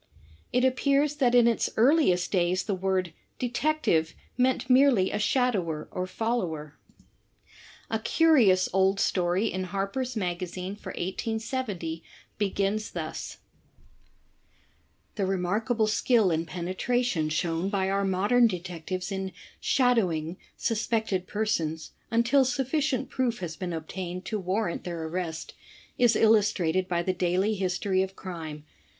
It 0.51 0.65
appears 0.65 1.17
that 1.17 1.35
in 1.35 1.47
its 1.47 1.69
earliest 1.77 2.31
days 2.31 2.63
the 2.63 2.73
word 2.73 3.13
"detective" 3.37 4.15
meant 4.35 4.67
merely 4.67 5.11
a 5.11 5.19
shadower 5.19 5.89
or 5.91 6.07
follower. 6.07 6.75
44 7.89 7.97
THE 7.97 7.97
TECHNIQUE 7.99 7.99
OF 7.99 7.99
THE 7.99 7.99
ICYSTERY 7.99 7.99
STORY 7.99 7.99
A 7.99 8.17
curious 8.17 8.69
old 8.73 8.99
story 8.99 9.45
in 9.53 9.65
Harper^ 9.67 10.01
s 10.01 10.15
Magazine 10.15 10.75
for 10.75 10.89
1870 10.93 12.03
begins 12.39 12.89
thus: 12.89 13.37
The 15.13 15.27
remarkable 15.27 15.85
skill 15.85 16.31
and 16.31 16.47
penetration 16.47 17.29
shown 17.29 17.69
by 17.69 17.87
our 17.87 18.03
modem 18.03 18.47
detectives 18.47 19.11
in' 19.11 19.31
'shadowing'' 19.61 20.37
suspected 20.57 21.27
persons 21.27 21.91
until 22.09 22.43
sufficient 22.43 23.11
proof 23.11 23.37
has 23.37 23.55
been 23.55 23.71
obtained 23.71 24.25
to 24.25 24.39
warrant 24.39 24.83
their 24.83 25.03
arrest 25.05 25.53
is 25.99 26.15
illustrated 26.15 26.87
by 26.87 27.03
the 27.03 27.13
daily 27.13 27.53
history 27.53 28.01
of 28.01 28.15
crime. 28.15 28.65